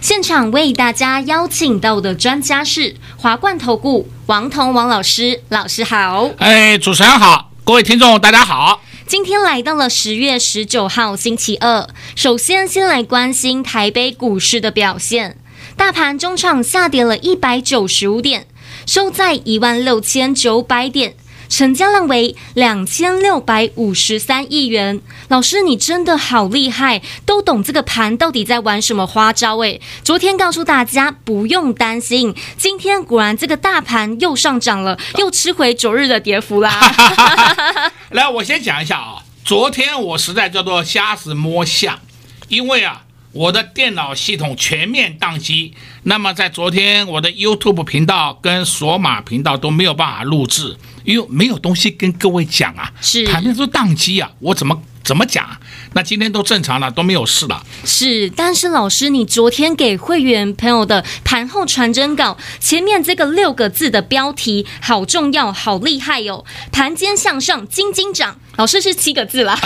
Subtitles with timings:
[0.00, 6.30] 现场为大家邀请到的专家是华冠投顾王彤王老师，老师好。
[6.38, 8.80] 哎，主持人好，各位听众大家好。
[9.08, 15.36] 今天来到了十月十九号星期二，首先先来关心台北股市的表现。
[15.76, 18.46] 大盘中场下跌了一百九十五点，
[18.86, 21.16] 收在一万六千九百点，
[21.48, 25.00] 成交量为两千六百五十三亿元。
[25.28, 29.80] 老师，你真的好厉害，都懂这个盘到底在玩什么花招诶。
[30.02, 36.80] 昨天告诉大家不用担心，今天果然这个大盘又上涨了，又吃回昨日的跌幅啦。
[38.10, 41.98] 来，我先讲一下啊，昨天我实在叫做瞎子摸象，
[42.48, 50.76] 因为啊，我的电脑系统全面宕机，那么在昨天我的 YouTube 频道跟索马频道都没有办法录制，
[51.08, 54.78] 因为没有东西跟各位讲啊，是，盘面都宕机啊，我怎么？
[55.02, 55.48] 怎么讲？
[55.94, 57.64] 那今天都正常了，都没有事了。
[57.82, 66.44] 是，但是老师，你昨天给会员朋友的盘后传真稿前面这个六个字的标题好重要，好厉害哟、哦！
[66.70, 68.38] 盘间向上，金金涨。
[68.56, 69.58] 老师是七个字了，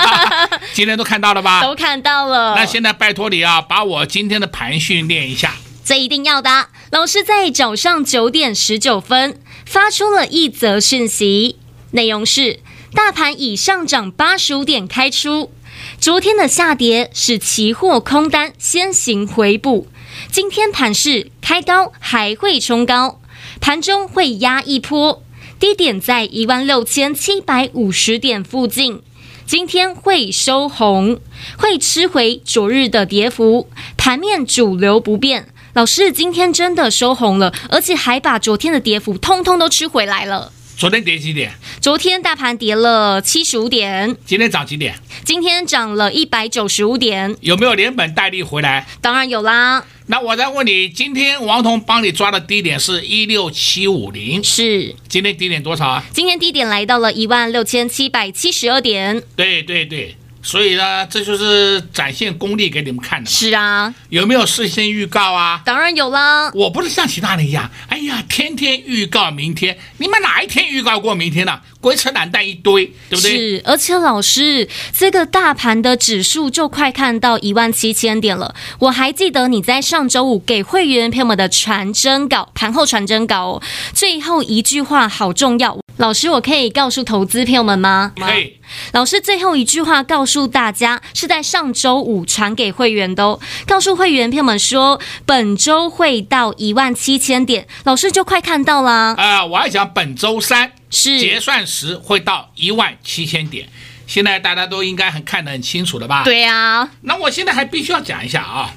[0.72, 1.60] 今天都看到了吧？
[1.60, 2.54] 都看到了。
[2.54, 5.52] 那现在拜托你啊，把我今天的盘训练一下。
[5.84, 6.68] 这一定要的。
[6.92, 9.36] 老师在早上九点十九分
[9.70, 11.54] 发出了一则讯息，
[11.92, 12.58] 内容是。
[12.92, 15.52] 大盘已上涨八十五点开出，
[16.00, 19.86] 昨天的下跌使期货空单先行回补。
[20.32, 23.20] 今天盘势开高还会冲高，
[23.60, 25.22] 盘中会压一波，
[25.60, 29.00] 低点在一万六千七百五十点附近。
[29.46, 31.20] 今天会收红，
[31.56, 33.68] 会吃回昨日的跌幅。
[33.96, 35.46] 盘面主流不变，
[35.80, 40.52] 老师今天真的收红了，而且还把昨天的跌幅通通都吃回来了。
[40.76, 41.54] 昨天跌几点？
[41.80, 44.14] 昨天大盘跌了七十五点。
[44.26, 44.94] 今天涨几点？
[45.24, 47.34] 今天涨了一百九十五点。
[47.40, 48.86] 有没有连本带利回来？
[49.00, 49.82] 当然有啦。
[50.08, 54.94] 那我再问你，今天王彤帮你抓的低点是一六七五零，是。
[55.08, 56.04] 今天低点多少啊？
[56.12, 59.22] 今天低点来到了一万六千七百七十二点。
[59.34, 60.14] 对对对。
[60.42, 63.30] 所以呢，这就是展现功力给你们看的。
[63.30, 65.60] 是啊，有没有事先预告啊？
[65.64, 66.50] 当然有啦。
[66.54, 69.78] 我不是像其他人一样，哎呀，天天预告明天。
[69.98, 71.60] 你们哪一天预告过明天呢？
[71.80, 73.36] 鬼扯懒蛋一堆，对不对？
[73.36, 78.54] 是，而且老师，这个大盘的指数就快看到一万七千点了。
[78.80, 83.62] 我还记得你在上周五给会员朋友们的传真稿，盘后传真稿哦，
[83.94, 85.78] 最后一句话好重要。
[86.00, 88.12] 老师，我可以告诉投资朋友们吗？
[88.16, 88.56] 可以。
[88.92, 97.68] 老师最后一句话告诉大家，是在上周五传给会员的哦，告诉会员朋友们说，本周会到一万七千点。
[97.84, 99.14] 老师就快看到啦。
[99.18, 103.68] 啊、呃，我还讲本周三是结算时会到一万七千点。
[104.06, 106.24] 现在大家都应该很看得很清楚了吧？
[106.24, 106.90] 对啊。
[107.02, 108.72] 那我现在还必须要讲一下啊，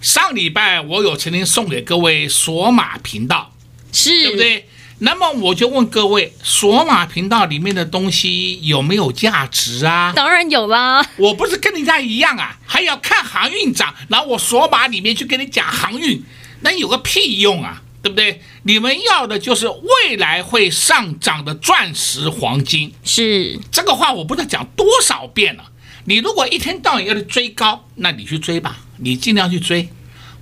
[0.00, 3.52] 上礼拜我有曾经送给各位索马频道，
[3.92, 4.68] 是对不对？
[5.00, 10.12] 那么我就问各位，索马频道里面的东西有没有价值啊？
[10.16, 11.06] 当然有啦！
[11.16, 16.20] 我不是跟人家一样啊，还要看航运涨，然后我索马里面去跟你讲航运，
[16.62, 18.42] 那有个屁用啊，对不对？
[18.64, 22.92] 你们要的就是未来会上涨的钻石黄金。
[23.04, 25.64] 是这个话，我不知道讲多少遍了。
[26.06, 29.88] 你如果一天到晚要去追高，那你去追吧，你尽量去追。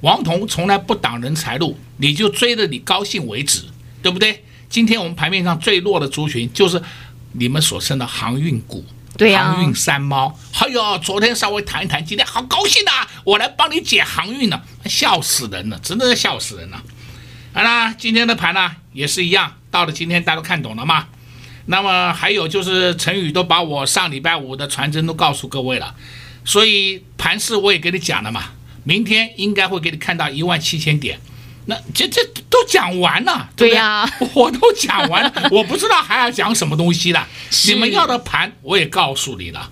[0.00, 3.65] 王彤从来不挡人财路，你就追着你高兴为止，
[4.03, 4.45] 对不对？
[4.69, 6.82] 今天我们盘面上最弱的族群就是
[7.32, 8.84] 你们所称的航运股，
[9.16, 10.37] 对呀、啊，航运三猫。
[10.53, 13.06] 还、哎、呦昨天稍微谈一谈，今天好高兴啊！
[13.25, 16.83] 我来帮你解航运呢，笑死人了，真的是笑死人了。
[17.53, 21.09] 好啦，今天的盘呢也是一样，到了今天大家都看懂了吗？
[21.66, 25.95] 那么还有就是陈宇都把我上礼拜五的传真都告诉各位了，
[26.45, 28.51] 所以盘势我也给你讲了嘛，
[28.84, 31.19] 明天应该会给你看到一万七千点。
[31.68, 37.27] 那这这都讲完了，对呀，啊、 我都讲完了，我不知道还要讲什么东西了。
[37.66, 39.71] 你们要的盘我也告诉你了，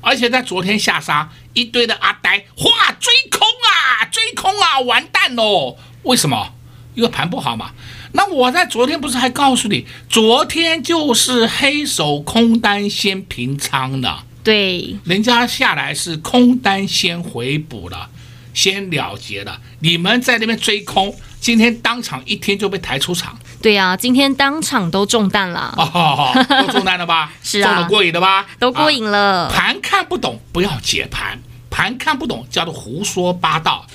[0.00, 5.76] 而且在昨天下杀一堆的阿呆，哇，追空啊，追空啊，完蛋喽！
[6.02, 6.52] 为什么？
[6.94, 7.70] 因为盘不好嘛。
[8.12, 18.10] 那我在昨天不是还告诉你，昨天就是黑手空单先平仓的，对，人家下来是空单先回补了。
[18.54, 19.60] 先了结了。
[19.80, 21.14] 你们在那边追空，
[21.46, 23.38] 今天当场一天就被抬出场。
[23.62, 25.72] 对呀、啊，今天当场都中弹了。
[25.76, 27.32] 哦，哦， 都中弹了吧？
[27.40, 28.44] 是啊，中了过瘾的吧？
[28.58, 29.44] 都过瘾了。
[29.46, 31.38] 啊、盘看不懂，不要解盘。
[31.70, 33.86] 盘看不懂，叫做胡说八道。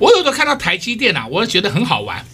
[0.00, 2.24] 我有时候看到台积电啊，我就觉得很好玩。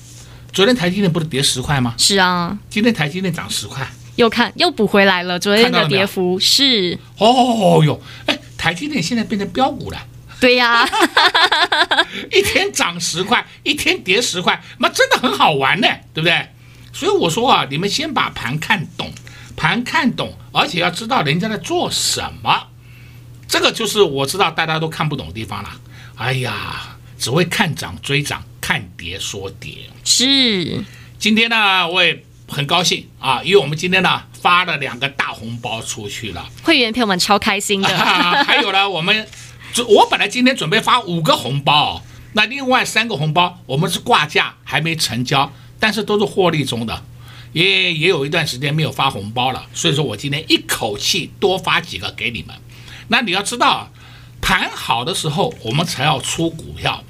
[0.55, 1.93] 昨天台积电不是跌十块吗？
[1.99, 3.87] 是啊，今天台积电涨十块，
[4.17, 5.39] 又看又补回来了。
[5.39, 9.99] 昨天的跌幅是哦哟，哎，台积电现在变成标股了。
[10.43, 10.89] 对呀、啊，
[12.33, 16.49] 一天涨十块，一天跌十块，那真的很好玩呢，对不对？
[16.93, 19.13] 所以我说啊，你们先把盘看懂，
[19.57, 22.67] 盘看懂，而且要知道人家在做什么。
[23.47, 25.71] 这个就是我知道大家都看不懂的地方了。
[26.17, 29.89] 哎呀，只会看涨追涨，看跌说跌。
[30.03, 30.83] 是，
[31.21, 37.97] 今天呢，我也很高兴啊，因为我们今天呢发了两个大红包出去了，会员朋友们超开心的。
[37.97, 39.25] 啊、 还有呢，我们
[39.89, 42.03] 我本来今天准备发五个红包，
[42.33, 45.53] 那另外三个红包我们是挂价还没成交。
[45.85, 47.03] 但是都是获利中的，
[47.53, 52.55] 也也有一段时间没有发红包了，所以说我今天一口气多发几个给你们。
[53.09, 53.91] 那你要知道，
[54.41, 57.03] 盘好的时候我们才要出股票，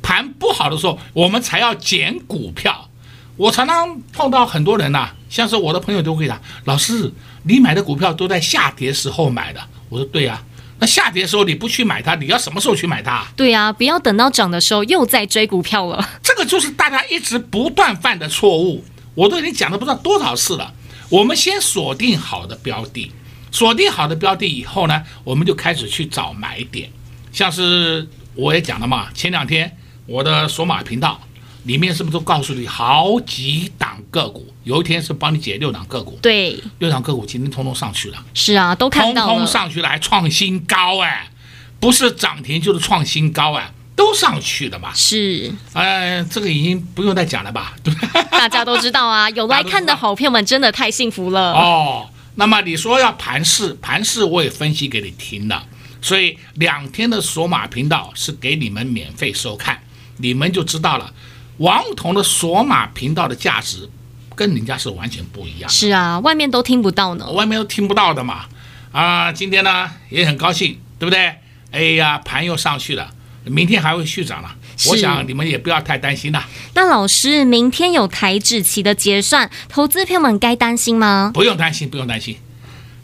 [0.00, 2.88] 盘不好的时候我们才要减股票。
[3.36, 7.12] 我常常碰到很多人呐、像是我的朋友都会讲，老师，
[7.42, 9.60] 你买的股票都在下跌时候买的。
[9.88, 10.46] 我说对呀、啊，
[10.80, 13.22] 那下跌的时候你不去买它，你要什么时候去买它？
[13.36, 16.08] 对呀、啊，不要等到涨的时候又在追股票了。
[16.22, 18.82] 这个就是大家一直不断犯的错误，
[19.14, 20.72] 我都已经讲了不知道多少次了。
[21.10, 23.12] 我们先锁定好的标的，
[23.52, 26.90] 锁定好的标的以后呢，我们就开始去找买点。
[27.30, 29.76] 像是我也讲了嘛，前两天
[30.06, 31.20] 我的索马频道
[31.64, 34.52] 里面是不是都告诉你好几档个股？
[34.64, 38.24] 有一天是帮你解六档个股，对，六档个股今天通通上去了。
[38.34, 41.30] 是啊，都看到了，通通上去了，还创新高哎，
[41.78, 43.72] 不是涨停就是创新高哎。
[43.96, 44.90] 都上去了嘛？
[44.94, 47.74] 是，哎，这个已经不用再讲了吧？
[47.84, 47.92] 对，
[48.32, 52.08] 大家都知道啊，有来看的好朋友们真的太幸福了哦。
[52.36, 55.62] 那么你说要盘势，盘势我也分析给你听了，
[56.00, 59.78] 所以两天的索马频道是给你们免费收看，
[60.16, 61.12] 你们就知道了。
[61.60, 63.86] 王彤的索马频道的价值
[64.34, 65.68] 跟人家是完全不一样。
[65.68, 68.46] 是啊，外面都听不到呢，外面都听不到的嘛。
[68.92, 71.34] 啊，今天呢也很高兴，对不对？
[71.70, 73.10] 哎呀，盘又上去了。
[73.44, 74.54] 明天还会续涨了，
[74.88, 76.42] 我想你们也不要太担心了。
[76.74, 81.30] 那老师，明天有台指期的结算，投资朋友们该担心吗？
[81.34, 82.36] 不用担心，不用担心。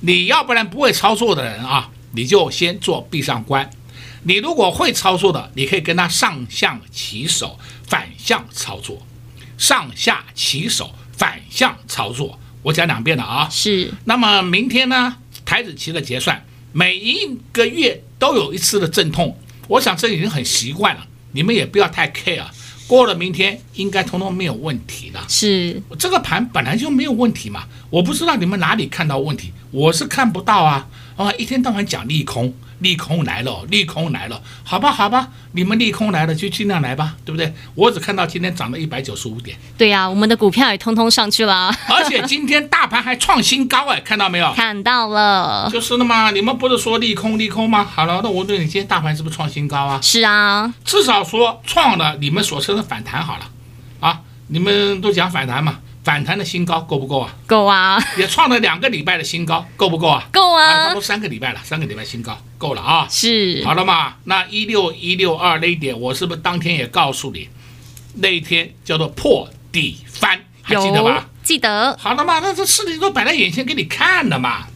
[0.00, 3.68] 你要不然不会操作的人啊，你就先做闭上关。
[4.26, 7.56] 你如果会操作的，你可以跟他上向起手，
[7.86, 9.06] 反向操作。
[9.56, 12.36] 上下起手，反向操作。
[12.62, 13.48] 我讲两遍了啊。
[13.48, 13.92] 是。
[14.04, 19.38] 那么明天呢，台子期的结算，每一个月都有一次的阵痛。
[19.68, 22.46] 我想这已经很习惯了，你们也不要太 care，
[22.88, 25.20] 过了明天应该通通没有问题的。
[25.28, 32.52] 是，这个盘本来就没有问题嘛，我不知道你们哪里看到问题，我是看不到啊，啊，一天到晚讲利空。
[32.80, 37.54] 利空来了，利空来了，好吧，好吧，你们利空来了就尽量来吧，对不对？
[37.74, 39.56] 我只看到今天涨了一百九十五点。
[39.78, 44.52] 对呀、啊，我们的股票也通通上去了，而且今天大盘还创新高哎，看到没有？
[44.52, 46.30] 看到了，就是的嘛。
[46.30, 47.84] 你们不是说利空利空吗？
[47.84, 49.98] 好了，那我问你，今天大盘是不是创新高啊？
[50.02, 53.46] 是啊，至少说创了你们所称的反弹好了，
[54.00, 55.78] 啊，你们都讲反弹嘛。
[56.06, 57.34] 反弹的新高够不够啊？
[57.48, 58.00] 够啊！
[58.16, 60.24] 也创了两个礼拜的新高，够不够啊？
[60.30, 60.84] 够啊！
[60.84, 63.08] 差不多三个礼拜了，三个礼拜新高够了啊！
[63.10, 64.14] 是好了嘛？
[64.22, 67.48] 那一六一六二那一点，我是不是当天也告诉你？
[68.18, 71.28] 那一天叫做破底翻，还记得吧？
[71.42, 71.96] 记得。
[71.98, 72.38] 好了嘛？
[72.38, 74.68] 那这事情都摆在眼前给你看了嘛？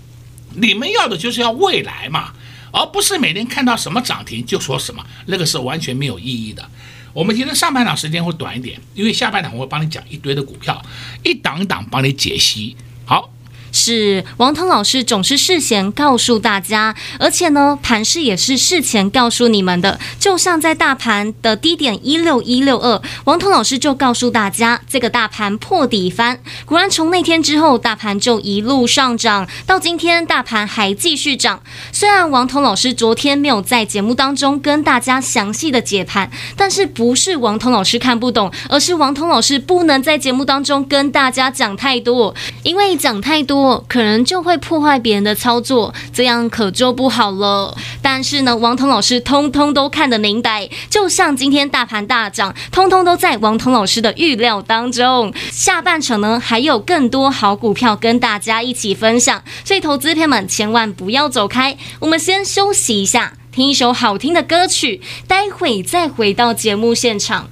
[0.56, 2.32] 你们要的就是要未来嘛，
[2.72, 6.68] 而不是每天看到什么涨停就说什么，那个是完全没有意义的。
[7.12, 10.80] 我们今天上半场时间会短一点，因为下半场我会帮你讲一堆的股票，
[11.24, 12.76] 一档一档帮你解析。
[13.04, 13.30] 好。
[13.72, 19.98] 是王彤老师总是事先告诉大家，而且呢，盘势也是事前告诉你们的。
[20.18, 26.40] 就像在大盘的低点一六一六二，王彤老师就告诉大家，这个大盘破底翻。
[26.64, 31.62] 果然，从那天之后，大盘就一路上涨，到今天大盘还继续涨。
[31.92, 42.34] 虽然王彤老师昨天没有在节目当中跟大家详细的解盘，但是不是王彤老师看不懂，而是王彤老师不能在节目当中跟大家讲太多，
[42.64, 43.59] 因为讲太多。
[43.88, 47.76] 可能就会破坏别人的操作，这样可就不好了。
[48.02, 55.32] 但是呢，王彤老师通通都看得明白，就像今天大盘大涨，通通都在王彤老师的预料当中。
[55.50, 61.76] 下半场呢，还有更多好股票跟大家一起分享，所以投资朋友们千万不要走开。
[61.98, 67.48] 我们先休息一下，听一首好听的歌曲，待会再回到节目现场。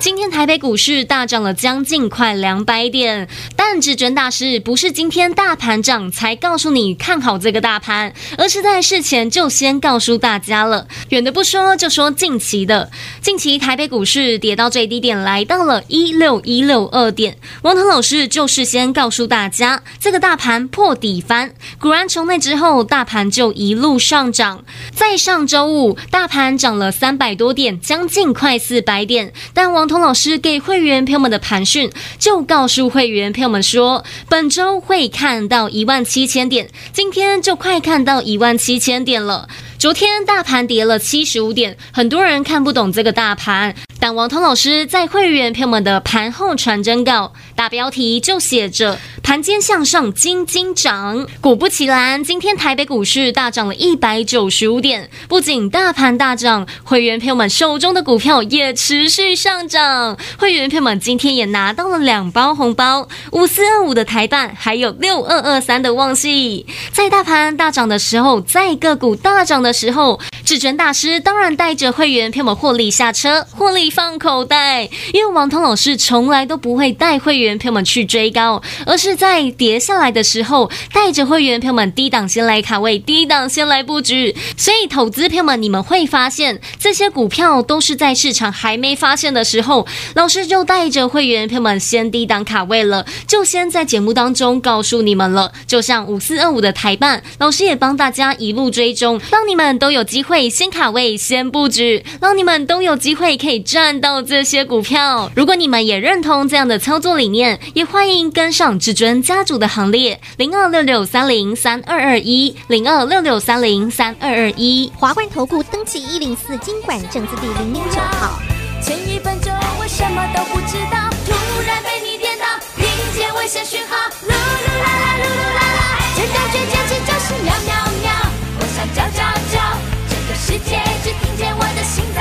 [0.00, 10.88] 今天台北股市大涨了将近快两百点，但至尊大师不是今天大盘涨才告诉你看好这个大盘，而是在事前就先告诉大家了。
[11.10, 12.90] 远的不说，就说近期的，
[13.20, 24.64] 近期台北股市跌到最低点来到了一六一六二点，王腾老师就事先告诉大家，这个大盘破底翻，果然从那之后大盘就一路上涨。
[24.94, 29.89] 在上周五，大盘涨了三百多点，将近快四百点，但王。
[29.90, 39.48] 通老师给会员朋友们的盘讯，就告诉会员朋友们说，本周会看到一万七千点，今天就快看到一万七千点了。
[39.80, 43.74] 昨天大盘跌了七十五点，很多人看不懂这个大盘。
[43.98, 51.26] 但王通老师在会员朋友们的盘后传真告，大标题就写着“盘间向上，金金涨”。
[51.42, 60.16] 果不其然，今天台北股市大涨了一百九十五点，不仅大盘大涨，会员朋友们手中的股票也持续上涨。
[60.38, 66.64] 会员朋友们今天也拿到了两包红包：五四二五的台办，还有六二二三的旺矽。
[66.92, 73.90] 在大盘大涨的时候，在个股大涨的时候，至尊大师当然带着会员朋友们获利下车，获利。
[73.90, 84.34] 放口袋，因为王涛老师从来都不会带会员朋友们去追高，而是在跌下来的时候，带着会员朋友们低档先来卡位，低档先来布局。
[84.56, 95.52] 所以，投资朋友们，你们会发现这些股票都是在市场还没发现的时候，老师就带着会员朋友们先低档卡位了，就先在节目当中告诉你们了。
[95.66, 104.00] 就像五四二五的台办，老师也帮大家一路追踪，让你们都有机会先卡位、先布局，让你们都有机会可以赚。
[104.00, 110.20] 到这些股票，如果你们也认同这样的操作理念，也欢迎跟上至尊家族的行列。
[110.36, 114.92] 零二六六三零三二二一，零二六六三零三二二一。
[114.96, 118.38] 华冠投顾登记一零四经管证字第零零九号。
[118.82, 120.96] 前一分钟我什么都不知道，
[121.26, 121.32] 突
[121.66, 122.46] 然被你电到，
[122.76, 125.80] 听见危险讯号，噜噜啦啦噜噜啦啦，
[126.16, 128.10] 这感觉简直就是喵喵喵，
[128.58, 129.20] 我想叫叫
[129.52, 129.60] 叫，
[130.08, 132.19] 这个世界只听见我的心在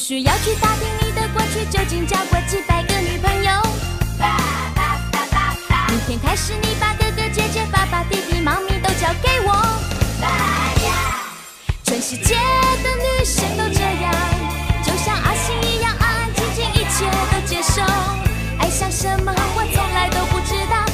[0.00, 3.50] 需要去打听你的过去，究竟交过几百个女朋友。
[5.88, 8.90] 明天开始，你把哥哥姐姐、爸爸、弟弟、妈咪都。
[9.00, 9.52] 交给我，
[11.84, 14.12] 全世界的女生都这样，
[14.84, 17.80] 就像阿信一样安安静静，一切都接受。
[18.58, 20.89] 爱上什么，我从来都不知道。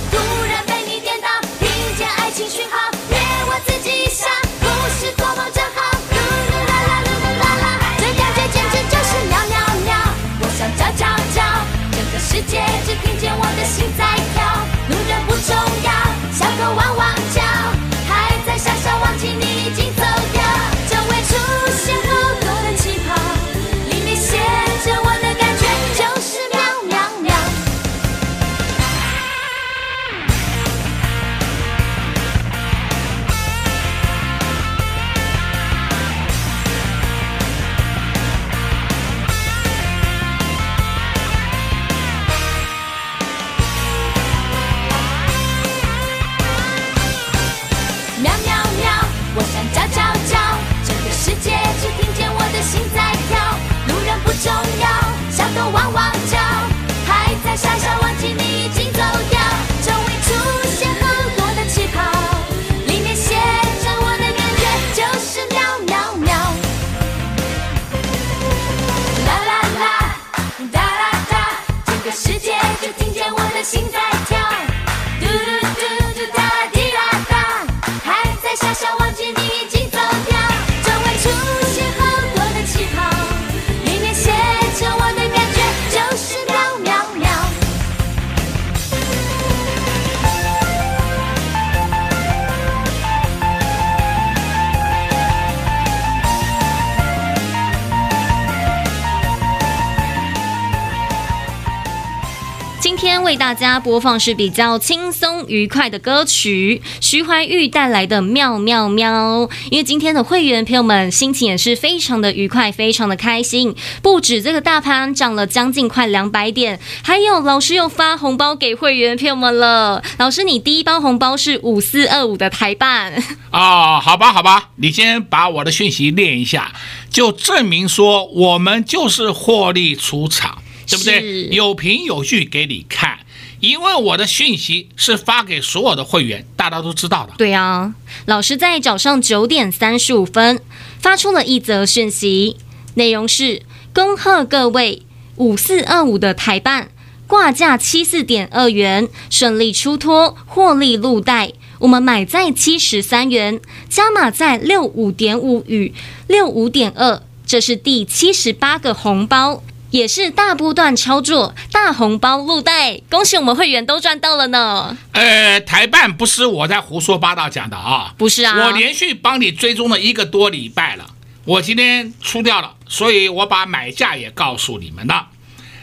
[103.46, 109.46] 大家播放是比较轻松愉快的歌曲，徐怀钰带来的《妙妙喵》。
[109.70, 113.72] 因为今天的会员朋友们心情也是非常的愉快，非常的开心。
[114.02, 120.02] 不止这个大盘涨了将近快两百点，还有老师又发红包给会员朋友们了。
[120.18, 123.14] 老师，你第一包红包是五四二五的台办
[123.52, 126.72] 哦， 好吧，好吧，你先把我的讯息念一下，
[127.08, 130.64] 就证明说我们就是获利出场。
[130.88, 131.48] 对不对？
[131.50, 133.18] 有凭有据给你看，
[133.60, 137.32] 因为我的讯息是发给所有的会员，大家都知道的。
[137.38, 137.94] 对啊，
[138.26, 140.60] 老师在早上九点三十五分
[141.00, 142.56] 发出了一则讯息，
[142.94, 145.02] 内容是：恭贺各位
[145.36, 146.90] 五四二五的台办
[147.26, 151.52] 挂价七四点二元顺利出脱，获利入袋。
[151.78, 153.60] 我们买在七十三元，
[153.90, 155.92] 加码在六五点五与
[156.26, 159.62] 六五点二，这是第七十八个红包。
[159.90, 164.96] 也是大波段操作，大红包入袋，恭喜我们会员都赚到了呢。
[165.12, 171.06] 呃，台办不是我在胡说八道讲的啊，不是啊，我连续帮你追踪了一个多礼拜了，
[171.44, 175.28] 我今天出掉了，所以我把买价也告诉你们了。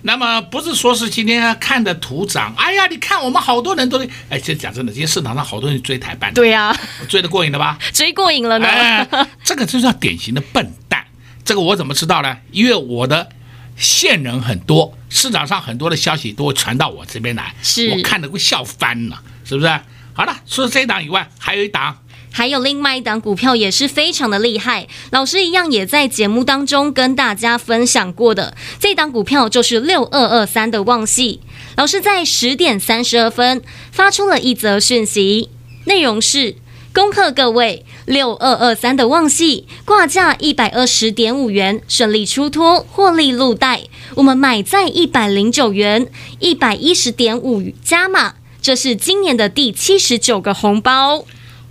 [0.03, 7.79] 那么不是说是今天看的图涨，哎呀，你看我们好多人都，哎，这讲真的，今天市场上好多人追台办，对呀、啊，追得过瘾了吧？
[7.93, 8.67] 追过瘾了呢。
[8.67, 9.07] 哎，
[9.45, 11.05] 这个就叫典型的笨蛋。
[11.45, 12.37] 这个我怎么知道呢？
[12.51, 13.29] 因为我的。
[13.77, 19.79] 线人很多，市场上很多的消息都会传到我这边来，是我看得会笑翻了，是不是？
[20.13, 21.97] 好了，除了这一档以外，还有一档，
[22.31, 24.87] 还有另外一档股票也是非常的厉害。
[25.09, 31.41] 老师一样也在节目当中跟大家分享过的，这档股票就是六二二三的旺系。
[31.75, 35.49] 老师在十点三十二分发出了一则讯息，
[35.85, 36.57] 内容是。
[36.93, 43.81] 恭贺各位，六二二三的旺系挂价一百二十点五元，顺利出脱，获利入袋。
[44.13, 46.07] 我们买在一百零九元，
[46.37, 51.25] 一百一十点五加码，这是今年的第七十九个红包。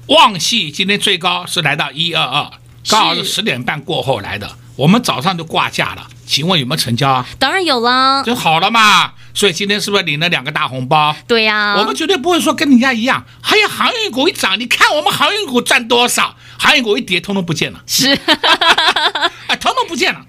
[0.09, 2.51] 旺系今天最高是来到一二二，
[2.89, 6.07] 刚好是十点半过后来的，我们早上就挂价了。
[6.27, 7.27] 请问有没有成交啊？
[7.39, 9.13] 当然有啦，就好了嘛。
[9.35, 11.15] 所以今天是不是领了两个大红包？
[11.27, 13.25] 对呀、啊，我们绝对不会说跟人家一样。
[13.43, 16.37] 还有航运股一涨，你看我们航运股赚多少？
[16.59, 17.83] 航运股一跌，通通不见了。
[17.87, 20.25] 是，啊， 通通不见了。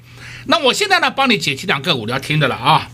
[0.47, 2.89] 那我现在呢，帮你解析两个股，你要听的了啊。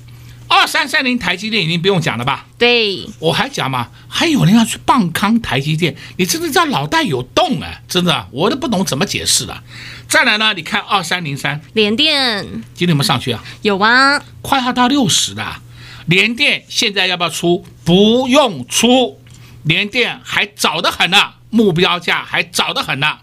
[0.50, 2.48] 二三三零台积电已经不用讲了吧？
[2.58, 7.82] 对，我还讲嘛，还有人要去棒康台积电，你真的叫脑袋有洞啊！
[7.88, 9.64] 真的，我都不懂怎么解释了。
[10.08, 13.44] 再来呢，你看二三零三联电，今天有没有上去啊？
[13.62, 15.62] 有啊，快要到六十了。
[16.08, 17.64] 联电现在要不要出？
[17.86, 19.22] 不用出，
[19.64, 23.20] 联电还早得很呢，目标价还早得很呢。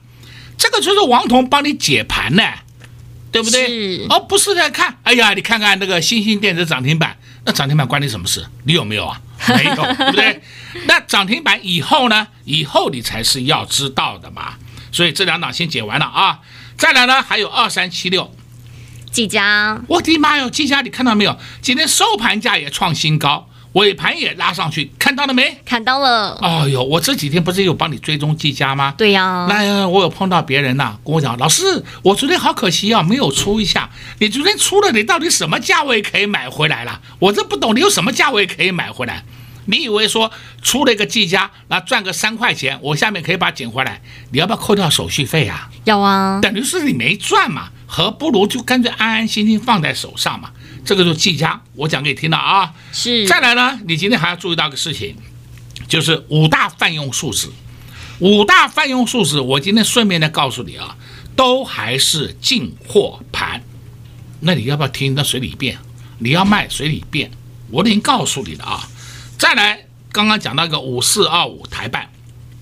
[0.57, 2.43] 这个就是王彤帮你解盘呢。
[3.33, 3.67] 对不对？
[3.67, 4.97] 是哦，不是的看。
[5.03, 8.47] 哎呀，你看看那个新兴电子涨停板，那涨停板关你什么事？
[8.65, 9.21] 你有没有啊？
[9.49, 10.43] 没有，对不对？
[10.87, 12.29] 那涨停板以后呢？
[12.45, 14.55] 以后你才是要知道的嘛。
[14.91, 16.41] 所以这两档先解完了啊。
[16.79, 18.35] 再来呢，还有二三七六，
[19.11, 19.81] 技嘉。
[19.89, 21.39] 我的妈哟，技嘉，你看到没有？
[21.61, 23.49] 今天收盘价也创新高。
[23.77, 25.59] 尾盘也拉上去，看到了没？
[25.67, 26.35] 看到了。
[26.41, 28.95] 哎呦，我这几天不是有帮你追踪技嘉吗？
[28.97, 29.47] 对呀、啊。
[29.51, 33.91] 那我有碰到别人呐、啊，跟我讲，老师，我昨天好可惜啊，没有出一下。
[34.19, 37.03] 你昨天出了，你到底什么价位可以买回来了？
[37.19, 39.23] 我这不懂，你有什么价位可以买回来？
[39.67, 40.31] 你以为说
[40.63, 44.01] 出了一个技嘉，那赚个三块钱，我下面可以把它捡回来？
[44.31, 45.69] 你要不要扣掉手续费、啊？
[45.85, 46.41] 要啊。
[46.41, 50.51] 等于是你没赚嘛，何不如就干脆安安心心放在手上嘛。
[50.87, 52.73] 这个就是技嘉，我讲给你听了啊。
[52.93, 53.27] 是。
[53.27, 55.17] 再来呢，你今天还要注意到个事情，
[55.89, 57.53] 就是五大泛用数字。
[58.21, 60.97] 五大泛用数字，我今天顺便的告诉你啊，
[61.35, 63.63] 都还是进货盘。
[64.41, 65.15] 那你要不要听？
[65.17, 65.77] 那随你便。
[66.19, 67.31] 你要卖随你便。
[67.71, 68.89] 我已经告诉你了啊。
[69.37, 72.09] 再来，刚刚讲到个五四二五台办，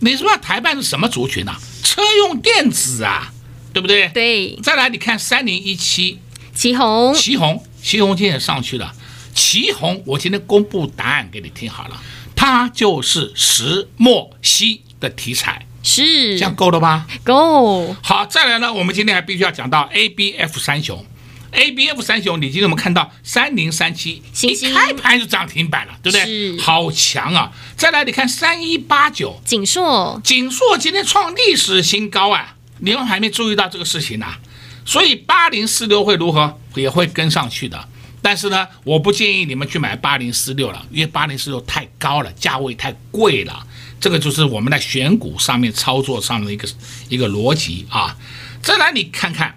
[0.00, 1.60] 你说台办是什么族群啊？
[1.82, 3.30] 车用电子啊，
[3.74, 4.08] 对不对？
[4.08, 4.56] 对。
[4.62, 6.18] 再来，你看三零一七，
[6.54, 7.60] 奇鋐，奇鋐。
[7.84, 8.94] 奇鋐今天也上去了，
[9.34, 12.02] 祁红，我今天公布答案给你听好了，
[12.34, 17.06] 它就是石墨烯的题材，是这样够了吧？
[17.22, 17.94] 够。
[18.02, 21.04] 好，再来呢，我们今天还必须要讲到 ABF 三雄
[21.52, 26.58] ，ABF 三雄，你今天我们看到三零三七，一开盘就涨停板了，对不对？
[26.58, 27.52] 好强啊！
[27.76, 32.56] 再来，你看三一八九，锦硕，锦硕今天创历史新高啊！
[32.78, 34.38] 你们还没注意到这个事情呢、啊？
[34.86, 36.58] 所以八零四六会如何？
[36.74, 37.88] 也会跟上去的。
[38.22, 43.66] 但是呢，我不建议你们去买八零四六了，因为八零四六太高了，价位太贵了。
[44.00, 46.66] 这个就是我们在选股上面操作上的一个
[47.10, 48.16] 一个逻辑啊。
[48.62, 49.54] 再来，你看看，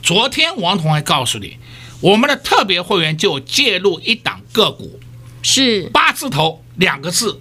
[0.00, 1.58] 昨天王彤还告诉你，
[2.00, 5.00] 我们的特别会员就介入一档个股，
[5.42, 7.40] 是八字头两个字，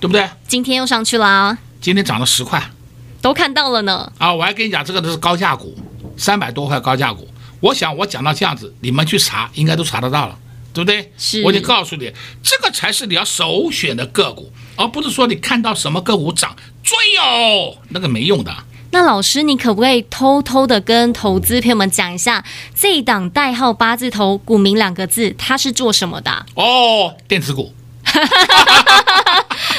[0.00, 0.26] 对不对？
[0.48, 2.70] 今天又上去啦，今天涨了十块
[3.20, 4.10] 都看到了呢。
[4.16, 4.32] 啊！
[4.32, 5.76] 我还跟你讲，这个都是高价股，
[6.16, 7.28] 三百多块高价股。
[7.64, 10.38] 我想我讲到这样子，你们去查应该都查得到了，
[10.74, 11.10] 对不对？
[11.16, 11.42] 是。
[11.44, 18.54] 我已经告诉你，这个才是你要首选的个股，而不是说你看到什么个股涨追哦，那个没用的。
[18.90, 26.44] 那老师，你可不可以偷偷的跟投资朋友们讲一下，这一档代号八字头股民两个字，它是做什么的？
[26.54, 27.74] 哦，电子股。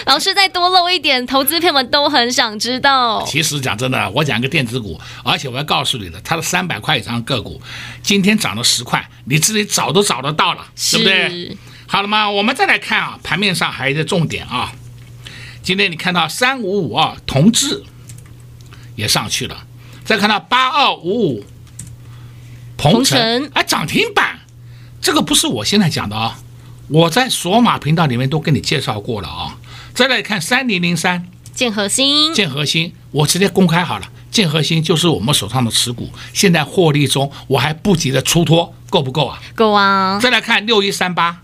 [0.06, 3.24] 老师再多露一点，投资朋友们都很想知道。
[3.26, 7.62] 其实讲真的，我讲一个电子股，而且我要告诉你的，它的三百块以上个股，
[8.02, 11.58] 今天涨了十块，你自己找都找得到了，对不对？
[11.88, 12.30] 好了吗？
[12.30, 14.72] 我们再来看啊，盘面上还有一个重点啊，
[15.62, 17.84] 今天你看到三五五二同志。
[18.96, 19.66] 也上去了，
[20.06, 21.46] 再看到八二五五，
[22.78, 24.40] 鹏程哎涨停板，
[25.02, 26.40] 这个不是我现在讲的啊，
[26.88, 29.58] 我在索马频道里面都跟你介绍过了啊。
[29.96, 39.40] 再来看三零零三建核心，建核心，我直接公开好了，建核心就是我们手上的持股，现在获利中，我还不急着出脱，够不够啊？
[39.56, 40.20] 够啊。
[40.22, 41.42] 再来看六一三八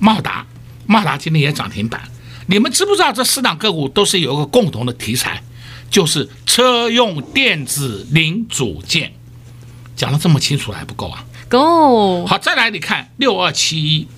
[0.00, 0.44] 茂达，
[0.86, 2.02] 茂达今天也涨停板，
[2.46, 5.40] 你们知不知道这四档个股都是有一个共同的题材？
[5.88, 9.12] 就是车用电子零组件，
[9.94, 11.24] 讲的这么清楚还不够啊？
[11.48, 12.26] 够。
[12.26, 14.08] 好，再来你看六二七一，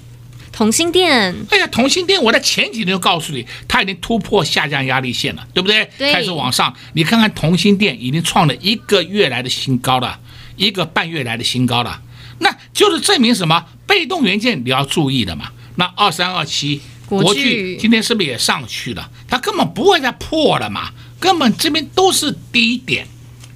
[0.54, 1.34] 同心电。
[1.50, 5.90] 哎呀，同心电，我在前几天就告诉你，它已经突破下降压力线了，对不对？
[5.98, 6.12] 对。
[6.12, 10.20] 开始往上，你看看同心电已经创了一个月来的新高了，
[10.56, 12.00] 一个半月来的新高了，
[12.38, 13.66] 那就是证明什么？
[13.84, 15.50] 被动元件你要注意的嘛。
[15.74, 19.10] 那二三二七国巨今天是不是也上去了？
[19.28, 20.90] 它根本不会再破了嘛。
[21.18, 23.06] 根本这边都是低点，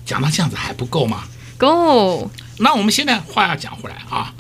[0.04, 1.22] 讲到这样子还不够吗？
[1.56, 2.28] 够。
[2.58, 4.34] 那我们现在话要讲回来啊，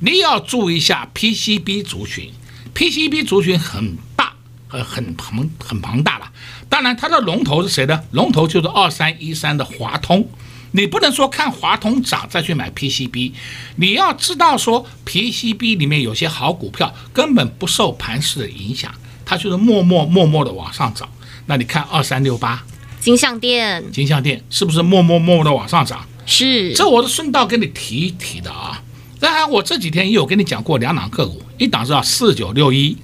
[0.00, 2.30] 你要注意一下 PCB 族群
[2.74, 4.32] ，PCB 族群很大，
[4.70, 6.30] 呃，很庞很庞大了。
[6.68, 8.02] 当然，它的龙头是谁呢？
[8.12, 10.28] 龙头就是二三一三的华通。
[10.72, 13.32] 你不能说看华通涨再去买 PCB，
[13.76, 21.08] 你要知道说 PCB 里面有些好股票根本不受盘势的影响，它就是默默默默的往上涨。
[21.46, 22.62] 那你看二三六八，
[23.00, 26.06] 金像店，金像店是不是默默默默的往上涨？
[26.26, 28.82] 是，这我是顺道跟你提一提的啊。
[29.20, 32.96] 当然，我这几天也有跟你讲过两档个股，一档是啊四九六一，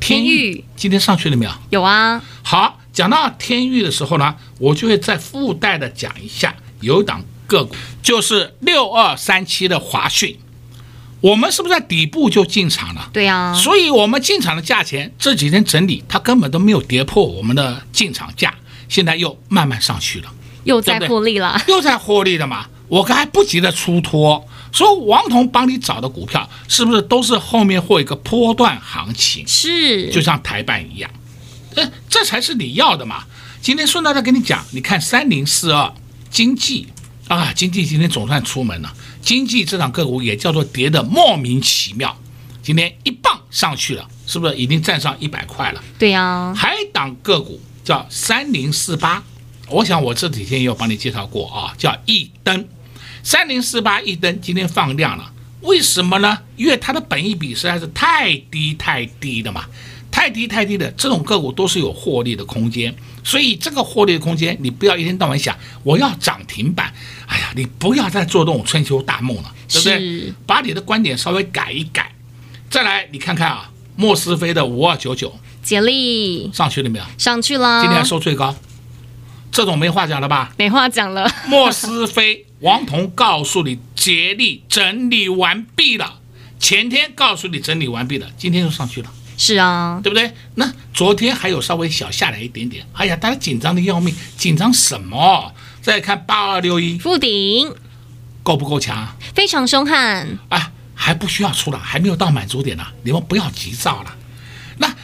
[0.00, 1.52] 天域，今天上去了没有？
[1.70, 2.22] 有啊。
[2.42, 10.38] 好，讲到天域的时候呢，我就会再附带的讲一下，有一档个股就是六二三七的华讯。
[11.20, 13.08] 我们是不是在底部就进场了？
[13.12, 18.54] 对呀、啊，所以我们进场的价钱这几天整理，它根本都没有跌破我们的进场价，
[18.88, 20.32] 现在又慢慢上去了，
[20.64, 22.66] 又在获利了，又在获利了嘛？
[22.88, 29.46] 我还不急着出脱，说王彤帮你找的股票是不是都是后面会有一个波段行情？
[29.46, 31.08] 是，就像台办一样，
[31.76, 33.24] 呃，这才是你要的嘛。
[33.62, 35.94] 今天顺道再跟你讲，你看三零四二
[36.28, 36.88] 经济
[37.28, 38.92] 啊，经济今天总算出门了。
[39.22, 42.14] 经济这档个股也叫做跌得莫名其妙，
[42.60, 45.82] 今天一棒上去了，是不是已经站上一百块了？
[45.98, 46.54] 对呀、啊。
[46.54, 49.22] 还档个股叫三零四八，
[49.68, 52.66] 我想我这几天也有帮你介绍过啊，叫一登，
[53.24, 55.32] 三零四八一登今天放量了，
[55.62, 56.38] 为什么呢？
[56.56, 59.64] 因为它的本益比实在是太低太低了嘛。
[60.10, 66.92] 太低太低的这种个股都是有获利的空间，所以这个获利的空间，你不要一天到晚想我要涨停板。
[67.26, 70.32] 哎呀，你不要再做这种春秋大梦了，对不对？
[70.46, 72.12] 把你的观点稍微改一改。
[72.70, 77.04] 再来，你看看啊，莫斯菲的五二九九，杰利上去了没有？
[77.18, 78.54] 上去了，今天还收最高，
[79.50, 80.52] 这种没话讲了吧？
[80.56, 81.28] 没话讲了。
[81.48, 86.20] 莫斯菲，王彤告诉你，杰力整理完毕了，
[86.58, 89.12] 前天告诉你整理完毕了，今天又上去了。
[89.36, 90.32] 是啊，对不对？
[90.54, 95.52] 那昨天还有稍微小下来一点点，哎呀，大家紧张的要命，紧张什么？
[95.82, 97.70] 再看八二六一，附顶，
[98.42, 99.14] 够不够强？
[99.34, 104.16] 非常凶悍啊，还不需要出来，还没有到满足点呢，你们不要急躁了。
[104.78, 104.94] 那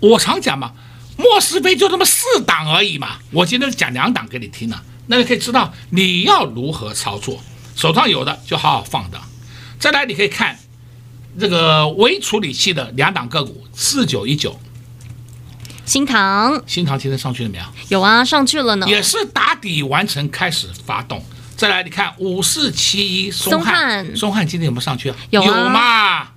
[0.00, 0.74] 我常讲嘛，
[1.16, 7.42] 莫斯菲就这么四档而已嘛，我今天讲两档给你听了，那你可以知道你要如何操作，
[7.74, 9.20] 手上有的就好好放着。
[9.76, 10.56] 再来，你可以看。
[11.38, 14.58] 这个微处理器的两档个股，四九一九，
[15.84, 17.64] 新塘，新塘今天上去了没有？
[17.88, 18.86] 有啊，上去了呢。
[18.88, 21.24] 也是打底完成，开始发动。
[21.56, 25.16] 再来，你看五四七一松汉，松汉今天有没有上去啊？
[25.30, 26.28] 有啊，有嘛？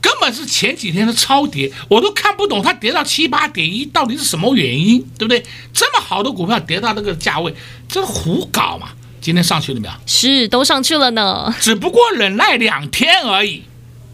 [0.00, 5.44] 根本是前几天的超跌，我都看不懂它跌到七八点一到底是什么原因，对不对？
[5.72, 7.54] 这么好的股票跌到那个价位，
[7.88, 8.88] 这胡搞嘛？
[9.20, 9.94] 今天上去了没有？
[10.06, 11.54] 是，都上去了呢。
[11.60, 13.64] 只不过忍耐两天而已。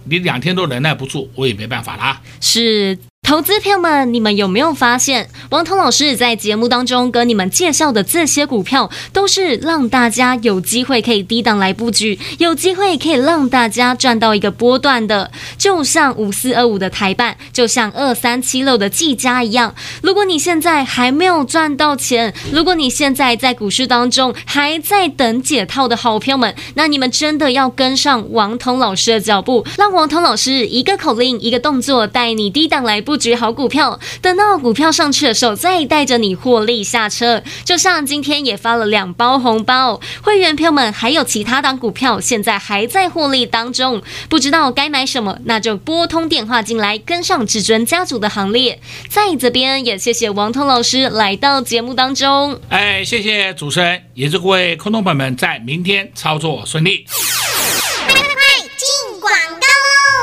[0.04, 2.20] 你两天都忍耐不住，我也没办法啦。
[2.40, 2.98] 是。
[3.22, 19.72] 投资朋友们，你们有没有发现，王彤老师在节目当中跟你们介绍的这些股票，都是让大家有机会可以低档来布局，有机会可以让大家赚到一个波段的，就像五四二五的台办，就像二三七六的技嘉一样。
[20.02, 33.11] 如果你现在还没有赚到钱，如果你现在在股市当中还在等解套的好朋友们，那你们真的要跟上王彤老师的脚步，让王彤老师一个口令，一个动作，带你低档来布。
[33.12, 37.42] 布局好股票，等到股票上去的时候，再带着你获利下车。
[37.62, 48.80] 就像今天也发了两包红包，会员朋友们还有其他档股票，现在还在获利当中，不知道该买什么，那就拨通电话进来，跟上至尊家族的行列。
[49.10, 52.58] 在这边也谢谢王通老师来到节目当中。
[52.70, 57.04] 哎，谢谢主持人，也祝各位空头朋友们在明天操作顺利。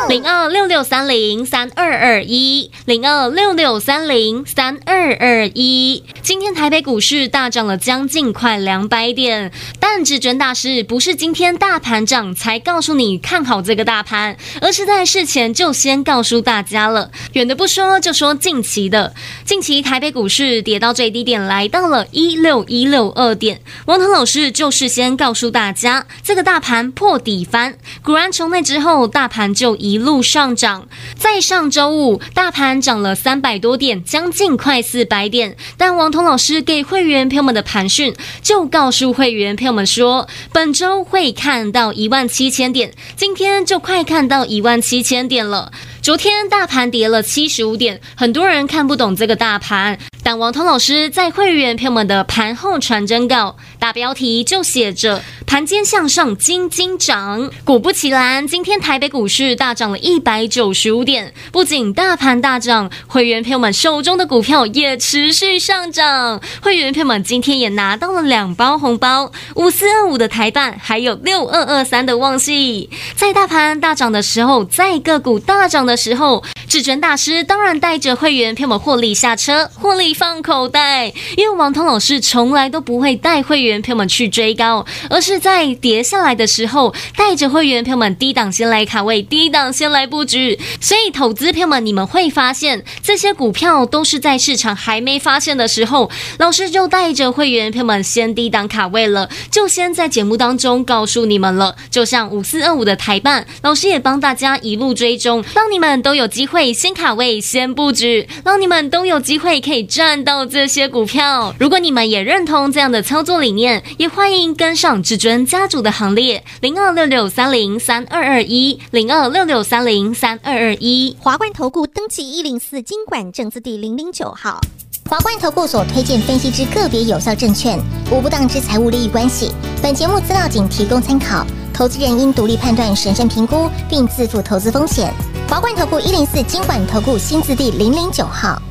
[0.10, 6.04] 零二六六三零三二二一，零二六六三零三二二一。
[6.24, 17.12] 今天台北股市大涨了将近快两百点，但至尊大师不是今天大盘涨才告诉你看好这个大盘，而是在事前就先告诉大家了。
[17.34, 19.14] 远的不说，就说近期的，
[19.46, 23.62] 近期台北股市跌到最低点，来到了一六一六二点。
[23.86, 29.99] 王腾老师就事先告诉大家，这个大盘破底翻，果然从那之后，大盘就一。
[30.00, 35.58] 一路上涨，在上周五，大盘涨了三百多点，将近快四百点。
[35.76, 45.74] 但王彤老师给会员朋友们的盘讯，就告诉会员朋友们说，本周会看到一万七千点，今天就快看到一万七千点了。
[46.02, 50.00] 昨天大盘跌了七十五点，很多人看不懂这个大盘。
[50.38, 57.50] 王彤老师在会员朋友们的盘后传真稿，大标题就写着“盘间向上，金金涨”。
[57.66, 66.40] 果不其然，今天台北股市大涨了一百九十五点，不仅大盘大涨，会员朋友们手中的股票也持续上涨。
[66.62, 72.88] 会员朋友们今天也拿到了两包红包：五四二五的台半，还有六二二三的旺矽。
[73.16, 80.19] 在大盘大涨的时候，在个股大涨的时候，至尊大师当然带着会员朋友们获利下车，获利。
[80.20, 90.60] 放口袋，因为王彤老师从来都不会带会员朋友们去追高，而是在跌下来的时候，带着会员朋友们低档先来卡位，低档先来布局。
[90.82, 101.78] 所以，投资朋友们，你们会发现这些股票都是在市场还没发现的时候，老师就带着会员朋友们先低档卡位了，就先在节目当中告诉你们了。
[101.90, 109.80] 就像五四二五的台办，老师也帮大家一路追踪，让你们都有机会先卡位、先布局，让你们都有机会可以。
[110.00, 116.42] 赚到这些股票，如果你们也认同这样的操作理念，也欢迎跟上至尊家族的行列。
[116.62, 121.18] 零二六六三零三二二一，零二六六三零三二二一。
[121.20, 124.62] 华冠投顾登记一零四金管证字第零零九号。
[125.10, 127.78] 华冠投顾所推荐分析之个别有效证券，
[128.10, 129.52] 无不当之财务利益关系。
[129.84, 135.14] 本节目资料仅提供参考，投资人应独立判断、审慎评估，并自负投资风险。
[135.50, 138.62] 华冠投顾一零四金管投顾新字第零零九号。